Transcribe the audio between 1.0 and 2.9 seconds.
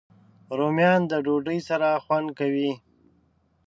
د ډوډۍ سره خوند کوي